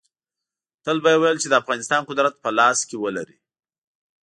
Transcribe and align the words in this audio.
تل 0.83 0.97
به 1.03 1.09
یې 1.13 1.17
ویل 1.21 1.37
چې 1.43 1.47
د 1.49 1.53
افغانستان 1.61 2.01
قدرت 2.09 2.33
په 2.43 2.49
لاس 2.57 2.79
کې 2.89 2.95
ولري. 3.03 3.37